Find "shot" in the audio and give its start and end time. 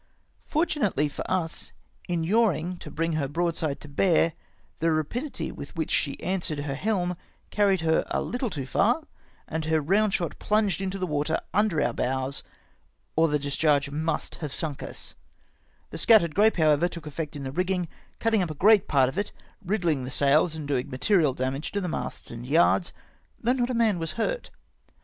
10.11-10.39